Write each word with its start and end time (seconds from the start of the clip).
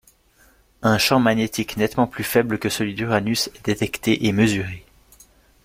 Un 0.81 0.97
champ 0.97 1.19
magnétique 1.19 1.77
nettement 1.77 2.07
plus 2.07 2.23
faible 2.23 2.57
que 2.57 2.69
celui 2.69 2.95
d'Uranus 2.95 3.49
est 3.53 3.65
détecté 3.65 4.25
et 4.25 4.31
mesuré. 4.31 4.83